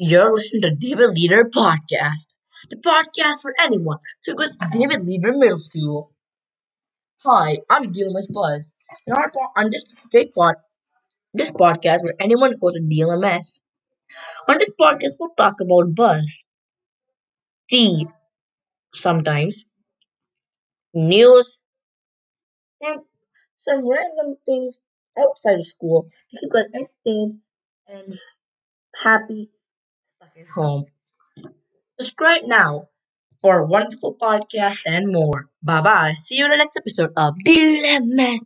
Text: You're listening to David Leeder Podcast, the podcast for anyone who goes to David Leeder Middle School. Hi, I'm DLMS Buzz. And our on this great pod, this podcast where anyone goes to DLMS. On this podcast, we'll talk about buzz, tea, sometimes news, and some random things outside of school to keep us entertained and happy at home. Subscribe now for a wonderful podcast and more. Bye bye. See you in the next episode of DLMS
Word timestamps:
You're 0.00 0.32
listening 0.32 0.62
to 0.62 0.70
David 0.76 1.10
Leeder 1.10 1.50
Podcast, 1.50 2.28
the 2.70 2.76
podcast 2.76 3.42
for 3.42 3.52
anyone 3.58 3.98
who 4.24 4.36
goes 4.36 4.52
to 4.52 4.68
David 4.70 5.00
Leeder 5.00 5.36
Middle 5.36 5.58
School. 5.58 6.12
Hi, 7.24 7.58
I'm 7.68 7.92
DLMS 7.92 8.32
Buzz. 8.32 8.72
And 9.08 9.18
our 9.18 9.32
on 9.56 9.72
this 9.72 9.82
great 10.12 10.32
pod, 10.32 10.54
this 11.34 11.50
podcast 11.50 12.04
where 12.04 12.14
anyone 12.20 12.54
goes 12.60 12.74
to 12.74 12.80
DLMS. 12.80 13.58
On 14.46 14.56
this 14.58 14.70
podcast, 14.80 15.14
we'll 15.18 15.34
talk 15.36 15.56
about 15.60 15.92
buzz, 15.96 16.44
tea, 17.68 18.06
sometimes 18.94 19.64
news, 20.94 21.58
and 22.80 23.00
some 23.56 23.88
random 23.88 24.36
things 24.46 24.80
outside 25.18 25.58
of 25.58 25.66
school 25.66 26.08
to 26.30 26.38
keep 26.38 26.54
us 26.54 26.66
entertained 26.72 27.40
and 27.88 28.16
happy 28.94 29.50
at 30.40 30.46
home. 30.48 30.86
Subscribe 31.98 32.42
now 32.44 32.88
for 33.40 33.58
a 33.58 33.66
wonderful 33.66 34.14
podcast 34.14 34.82
and 34.86 35.12
more. 35.12 35.48
Bye 35.62 35.80
bye. 35.80 36.14
See 36.14 36.36
you 36.36 36.44
in 36.44 36.50
the 36.50 36.56
next 36.56 36.76
episode 36.76 37.12
of 37.16 37.34
DLMS 37.46 38.40